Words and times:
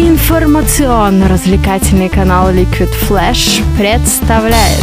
Информационно-развлекательный 0.00 2.08
канал 2.08 2.50
Liquid 2.50 2.88
Flash 3.06 3.62
представляет 3.76 4.82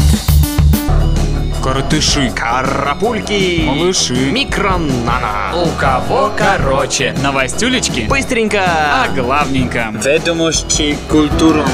Коротыши, 1.63 2.31
Карапульки, 2.35 3.63
малыши, 3.65 4.13
микронана. 4.31 5.53
у 5.55 5.65
кого 5.79 6.31
короче, 6.37 7.15
новостюлечки, 7.23 8.01
Быстренько. 8.07 8.61
а 8.63 9.07
главненько. 9.09 9.91
Ведомости 10.05 10.95
культурно. 11.09 11.65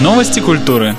Новости 0.00 0.40
культуры. 0.40 0.96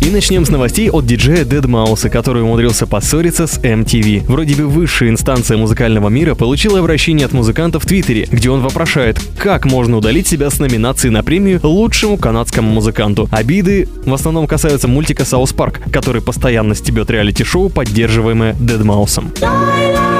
И 0.00 0.10
начнем 0.10 0.44
с 0.44 0.50
новостей 0.50 0.90
от 0.90 1.06
диджея 1.06 1.44
deadmau5, 1.44 2.08
который 2.10 2.42
умудрился 2.42 2.86
поссориться 2.86 3.46
с 3.46 3.58
MTV. 3.58 4.24
Вроде 4.26 4.54
бы 4.54 4.66
высшая 4.66 5.08
инстанция 5.08 5.56
музыкального 5.56 6.08
мира 6.08 6.34
получила 6.34 6.78
обращение 6.78 7.26
от 7.26 7.32
музыканта 7.32 7.80
в 7.80 7.86
Твиттере, 7.86 8.26
где 8.30 8.50
он 8.50 8.60
вопрошает, 8.60 9.20
как 9.38 9.64
можно 9.64 9.96
удалить 9.96 10.26
себя 10.26 10.50
с 10.50 10.58
номинации 10.58 11.08
на 11.08 11.22
премию 11.22 11.60
лучшему 11.62 12.16
канадскому 12.18 12.70
музыканту. 12.70 13.28
Обиды 13.30 13.88
в 14.04 14.12
основном 14.12 14.46
касаются 14.46 14.88
мультика 14.88 15.24
South 15.24 15.52
Park, 15.52 15.80
который 15.90 16.22
постоянно 16.22 16.74
стебет 16.74 17.10
реалити-шоу, 17.10 17.70
поддерживаемое 17.70 18.54
deadmau5. 18.54 20.13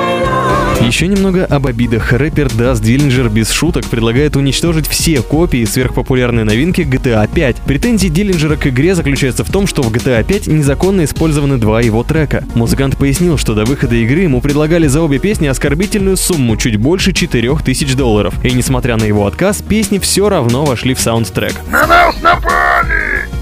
Еще 0.80 1.06
немного 1.08 1.44
об 1.44 1.66
обидах. 1.66 2.12
Рэпер 2.12 2.52
Даз 2.52 2.82
Диллинджер 2.82 3.28
без 3.28 3.50
шуток 3.50 3.86
предлагает 3.86 4.36
уничтожить 4.36 4.86
все 4.86 5.22
копии 5.22 5.64
сверхпопулярной 5.64 6.44
новинки 6.44 6.82
GTA 6.82 7.28
5. 7.32 7.56
Претензии 7.66 8.08
Диллинджера 8.08 8.56
к 8.56 8.66
игре 8.66 8.94
заключаются 8.94 9.44
в 9.44 9.50
том, 9.50 9.66
что 9.66 9.82
в 9.82 9.90
GTA 9.90 10.22
5 10.24 10.46
незаконно 10.48 11.04
использованы 11.04 11.58
два 11.58 11.80
его 11.80 12.02
трека. 12.02 12.44
Музыкант 12.54 12.96
пояснил, 12.96 13.38
что 13.38 13.54
до 13.54 13.64
выхода 13.64 13.94
игры 13.96 14.20
ему 14.20 14.40
предлагали 14.40 14.86
за 14.86 15.00
обе 15.00 15.18
песни 15.18 15.46
оскорбительную 15.46 16.16
сумму 16.16 16.56
чуть 16.56 16.76
больше 16.76 17.12
4000 17.12 17.96
долларов. 17.96 18.34
И 18.44 18.52
несмотря 18.52 18.96
на 18.96 19.04
его 19.04 19.26
отказ, 19.26 19.62
песни 19.62 19.98
все 19.98 20.28
равно 20.28 20.64
вошли 20.64 20.94
в 20.94 21.00
саундтрек. 21.00 21.54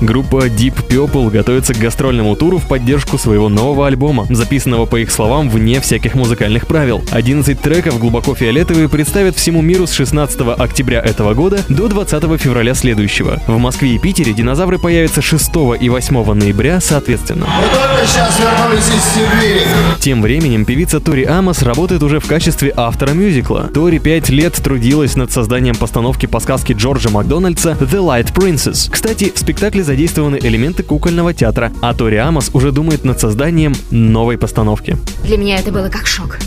Группа 0.03 0.49
Deep 0.49 0.89
Purple 0.89 1.31
готовится 1.31 1.75
к 1.75 1.79
гастрольному 1.79 2.35
туру 2.35 2.59
в 2.59 2.67
поддержку 2.67 3.19
своего 3.19 3.49
нового 3.49 3.87
альбома, 3.87 4.27
записанного, 4.31 4.85
по 4.85 4.97
их 4.97 5.13
словам, 5.13 5.49
вне 5.49 5.81
всяких 5.81 6.17
музыкальных 6.17 6.67
правил. 6.67 7.05
11 7.13 7.61
треков 7.61 8.01
глубоко 8.01 8.35
фиолетовые 8.35 8.89
представят 8.89 9.37
всему 9.37 9.63
миру 9.63 9.87
с 9.87 9.93
16 9.93 10.41
октября 10.59 11.01
этого 11.01 11.35
года 11.35 11.61
до 11.69 11.87
20 11.87 12.41
февраля 12.41 12.75
следующего. 12.75 13.41
В 13.47 13.59
Москве 13.59 13.95
и 13.95 13.99
Питере 14.01 14.33
динозавры 14.33 14.81
появятся 14.81 15.23
6 15.23 15.51
и 15.81 15.89
8 15.89 16.33
ноября 16.35 16.81
соответственно. 16.81 17.47
Только 17.73 18.05
сейчас 18.05 18.41
вернулись 18.41 18.89
из 18.89 19.05
Сибири. 19.15 19.61
Тем 20.01 20.21
временем 20.21 20.65
певица 20.65 20.99
Тори 20.99 21.25
Амос 21.25 21.63
работает 21.63 22.03
уже 22.03 22.19
в 22.19 22.27
качестве 22.27 22.73
автора 22.77 23.13
мюзикла. 23.13 23.71
Тори 23.73 24.01
пять 24.01 24.31
лет 24.31 24.55
трудилась 24.55 25.15
над 25.15 25.31
созданием 25.31 25.77
постановки 25.77 26.27
по 26.27 26.41
сказке 26.41 26.73
Джорджа 26.73 27.11
Макдональдса 27.11 27.77
«The 27.81 28.01
Light 28.01 28.33
Princess». 28.33 28.91
Кстати, 28.91 29.31
в 29.33 29.39
спектакле 29.39 29.85
задействованы 29.93 30.39
элементы 30.43 30.83
кукольного 30.83 31.35
театра, 31.35 31.71
а 31.83 31.93
Тори 31.93 32.17
Амос 32.17 32.51
уже 32.55 32.73
думает 32.73 33.05
над 33.05 33.21
созданием 33.21 33.75
новой 33.91 34.39
постановки. 34.39 34.97
Для 35.23 35.37
меня 35.37 35.59
это 35.59 35.71
было 35.71 35.91
как 35.91 36.07
шок. 36.07 36.39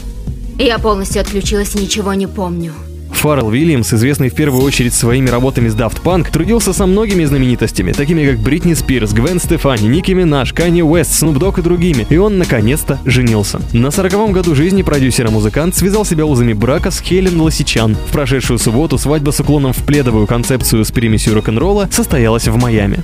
Я 0.57 0.79
полностью 0.79 1.21
отключилась 1.21 1.75
и 1.75 1.79
ничего 1.79 2.15
не 2.15 2.25
помню. 2.25 2.73
Фаррелл 3.11 3.51
Вильямс, 3.51 3.93
известный 3.93 4.29
в 4.29 4.33
первую 4.33 4.63
очередь 4.63 4.95
своими 4.95 5.29
работами 5.29 5.69
с 5.69 5.75
Daft 5.75 6.01
Punk, 6.03 6.31
трудился 6.31 6.73
со 6.73 6.87
многими 6.87 7.23
знаменитостями, 7.23 7.91
такими 7.91 8.25
как 8.25 8.39
Бритни 8.39 8.73
Спирс, 8.73 9.13
Гвен 9.13 9.39
Стефани, 9.39 9.87
Ники 9.87 10.11
Минаж, 10.11 10.51
Канни 10.51 10.81
Уэст, 10.81 11.13
Снуп 11.13 11.37
Дог 11.37 11.59
и 11.59 11.61
другими, 11.61 12.07
и 12.09 12.17
он 12.17 12.39
наконец-то 12.39 12.99
женился. 13.05 13.61
На 13.73 13.91
сороковом 13.91 14.31
году 14.31 14.55
жизни 14.55 14.81
продюсер 14.81 15.27
и 15.27 15.29
музыкант 15.29 15.75
связал 15.75 16.03
себя 16.03 16.25
узами 16.25 16.53
брака 16.53 16.89
с 16.89 16.99
Хелен 16.99 17.39
Лосичан. 17.39 17.95
В 17.95 18.11
прошедшую 18.11 18.57
субботу 18.57 18.97
свадьба 18.97 19.29
с 19.29 19.39
уклоном 19.39 19.71
в 19.71 19.85
пледовую 19.85 20.25
концепцию 20.25 20.83
с 20.83 20.91
примесью 20.91 21.35
рок-н-ролла 21.35 21.87
состоялась 21.91 22.47
в 22.47 22.57
Майами. 22.57 23.03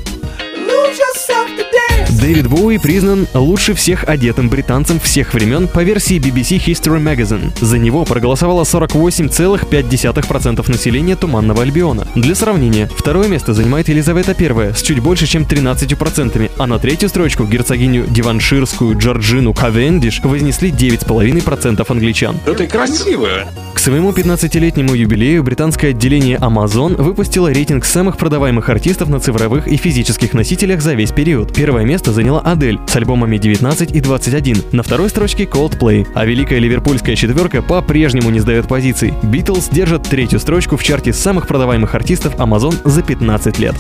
Дэвид 2.21 2.47
Боуи 2.47 2.77
признан 2.77 3.27
лучше 3.33 3.73
всех 3.73 4.07
одетым 4.07 4.47
британцем 4.47 4.99
всех 4.99 5.33
времен 5.33 5.67
по 5.67 5.81
версии 5.81 6.19
BBC 6.19 6.63
History 6.63 7.01
Magazine. 7.01 7.51
За 7.61 7.79
него 7.79 8.05
проголосовало 8.05 8.61
48,5% 8.61 10.71
населения 10.71 11.15
Туманного 11.15 11.63
Альбиона. 11.63 12.07
Для 12.13 12.35
сравнения, 12.35 12.87
второе 12.95 13.27
место 13.27 13.55
занимает 13.55 13.89
Елизавета 13.89 14.35
I 14.39 14.75
с 14.75 14.83
чуть 14.83 14.99
больше, 14.99 15.25
чем 15.25 15.45
13%, 15.45 16.51
а 16.59 16.67
на 16.67 16.77
третью 16.77 17.09
строчку 17.09 17.45
герцогиню 17.45 18.05
Диванширскую 18.05 18.95
Джорджину 18.95 19.55
Кавендиш 19.55 20.21
вознесли 20.23 20.69
9,5% 20.69 21.83
англичан. 21.89 22.37
Это 22.45 22.67
красиво. 22.67 23.47
Своему 23.81 24.11
15-летнему 24.11 24.93
юбилею 24.93 25.41
британское 25.41 25.89
отделение 25.89 26.37
Amazon 26.37 27.01
выпустило 27.01 27.47
рейтинг 27.47 27.83
самых 27.83 28.15
продаваемых 28.15 28.69
артистов 28.69 29.09
на 29.09 29.19
цифровых 29.19 29.67
и 29.67 29.75
физических 29.75 30.35
носителях 30.35 30.83
за 30.83 30.93
весь 30.93 31.11
период. 31.11 31.51
Первое 31.51 31.83
место 31.83 32.13
заняла 32.13 32.41
Адель 32.41 32.79
с 32.87 32.95
альбомами 32.95 33.39
19 33.39 33.89
и 33.89 33.99
21. 33.99 34.65
На 34.71 34.83
второй 34.83 35.09
строчке 35.09 35.45
Coldplay, 35.45 36.07
а 36.13 36.25
великая 36.25 36.59
ливерпульская 36.59 37.15
четверка 37.15 37.63
по-прежнему 37.63 38.29
не 38.29 38.39
сдает 38.39 38.67
позиций. 38.67 39.15
Битлз 39.23 39.69
держат 39.69 40.03
третью 40.03 40.39
строчку 40.39 40.77
в 40.77 40.83
чарте 40.83 41.11
самых 41.11 41.47
продаваемых 41.47 41.95
артистов 41.95 42.35
Amazon 42.35 42.75
за 42.87 43.01
15 43.01 43.57
лет. 43.57 43.73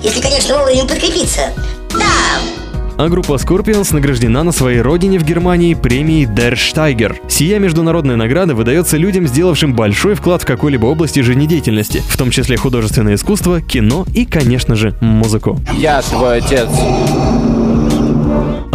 Если, 0.00 0.20
конечно, 0.20 0.58
вовремя 0.58 0.84
подкрепиться. 0.84 1.52
Да, 1.92 2.59
А 3.00 3.08
группа 3.08 3.32
Scorpions 3.32 3.94
награждена 3.94 4.42
на 4.42 4.52
своей 4.52 4.82
родине 4.82 5.18
в 5.18 5.24
Германии 5.24 5.72
премией 5.72 6.26
Der 6.26 6.52
Steiger. 6.52 7.16
Сия 7.30 7.58
международная 7.58 8.16
награда 8.16 8.54
выдается 8.54 8.98
людям, 8.98 9.26
сделавшим 9.26 9.72
большой 9.72 10.14
вклад 10.14 10.42
в 10.42 10.44
какой-либо 10.44 10.84
области 10.84 11.20
жизнедеятельности, 11.20 12.02
в 12.06 12.18
том 12.18 12.30
числе 12.30 12.58
художественное 12.58 13.14
искусство, 13.14 13.62
кино 13.62 14.04
и, 14.12 14.26
конечно 14.26 14.76
же, 14.76 14.94
музыку. 15.00 15.58
Я 15.78 16.02
твой 16.02 16.40
отец. 16.40 16.68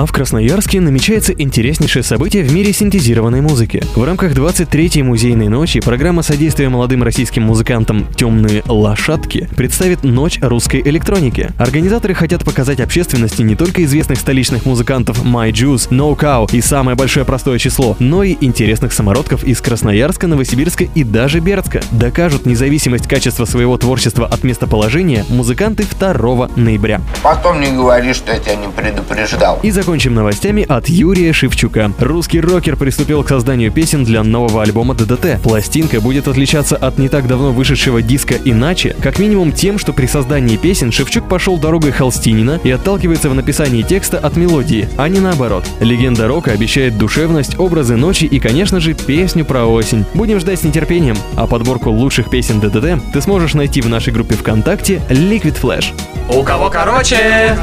А 0.06 0.08
в 0.08 0.12
Красноярске 0.12 0.82
намечается 0.82 1.34
интереснейшее 1.34 2.04
событие 2.04 2.44
в 2.44 2.54
мире 2.54 2.72
синтезированной 2.72 3.42
музыки. 3.42 3.82
В 3.96 4.04
рамках 4.04 4.34
23-й 4.34 5.02
музейной 5.02 5.48
ночи 5.48 5.80
программа 5.80 6.22
содействия 6.22 6.70
молодым 6.70 7.02
российским 7.02 7.42
музыкантам 7.42 8.06
«Темные 8.16 8.62
лошадки» 8.68 9.50
представит 9.56 10.04
«Ночь 10.04 10.38
русской 10.44 10.80
электроники». 10.86 11.50
Организаторы 11.58 12.14
хотят 12.14 12.46
показать 12.46 12.82
общественности 12.82 13.42
не 13.42 13.56
только 13.56 13.84
известных 13.84 14.20
столичных 14.20 14.68
музыкантов 14.68 15.26
My 15.26 15.50
Juice, 15.50 15.90
No 15.90 16.16
Cow 16.16 16.48
и 16.52 16.62
самое 16.62 16.96
большое 16.96 17.26
простое 17.26 17.58
число, 17.58 17.96
но 17.98 18.22
и 18.22 18.38
интересных 18.42 18.94
самородков 18.94 19.44
из 19.44 19.60
Красноярска, 19.60 20.28
Новосибирска 20.28 20.84
и 20.84 21.04
даже 21.04 21.40
Бердска. 21.40 21.82
Докажут 21.90 22.46
независимость 22.46 23.08
качества 23.08 23.46
своего 23.46 23.76
творчества 23.80 24.28
от 24.28 24.44
местоположения 24.44 25.26
музыканты 25.30 25.84
2 26.00 26.50
ноября. 26.58 27.02
Потом 27.24 27.60
не 27.60 27.72
говори, 27.72 28.14
что 28.14 28.32
я 28.32 28.38
тебя 28.38 28.56
не 28.56 28.68
предупреждал. 28.68 29.60
И 29.64 29.72
закончим 29.96 30.14
новостями 30.14 30.66
от 30.68 30.90
Юрия 30.90 31.32
Шевчука. 31.32 31.90
Русский 32.00 32.42
рокер 32.42 32.76
приступил 32.76 33.24
к 33.24 33.30
созданию 33.30 33.72
песен 33.72 34.04
для 34.04 34.24
нового 34.24 34.62
альбома 34.62 34.94
ДДТ. 34.94 35.42
Пластинка 35.42 36.02
будет 36.02 36.28
отличаться 36.28 36.76
от 36.76 36.98
не 36.98 37.08
так 37.08 37.28
давно 37.28 37.54
вышедшего 37.54 38.02
диска 38.02 38.36
иначе, 38.44 38.94
как 39.02 39.20
минимум 39.20 39.54
тем, 39.54 39.80
что 39.80 39.94
при 39.94 40.06
создании 40.08 40.58
песен 40.58 40.92
Шевчук 40.92 41.30
пошел 41.30 41.58
дорогой 41.58 41.94
Холстинина 41.94 42.60
и 42.62 42.72
отталкивается 42.72 43.30
в 43.30 43.36
написании 43.36 43.84
текста 43.84 44.18
от 44.18 44.36
мелодии, 44.36 44.90
а 44.98 45.08
не 45.08 45.22
наоборот. 45.22 45.66
Легенда 45.80 46.28
рока 46.28 46.52
обещает 46.52 46.98
душевность, 46.98 47.58
образы 47.58 47.96
ночи 47.96 48.26
и, 48.26 48.42
конечно 48.42 48.82
же, 48.82 48.96
песню 48.96 49.46
про 49.46 49.66
осень. 49.66 50.04
Будем 50.14 50.42
ждать 50.42 50.60
с 50.60 50.64
нетерпением, 50.64 51.16
а 51.38 51.48
подборку 51.48 51.90
лучших 51.90 52.30
песен 52.30 52.60
ДДТ 52.60 53.02
ты 53.14 53.22
сможешь 53.22 53.54
найти 53.54 53.80
в 53.80 53.88
нашей 53.88 54.12
группе 54.12 54.36
ВКонтакте 54.36 55.02
Liquid 55.10 55.56
Flash. 55.62 55.94
У 56.28 56.44
кого 56.44 56.70
короче? 56.70 57.58